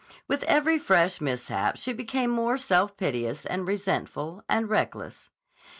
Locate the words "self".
2.57-2.97